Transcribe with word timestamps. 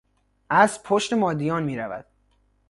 اسب 0.49 0.81
پشت 0.83 1.13
مادیان 1.13 1.63
میرود. 1.63 2.05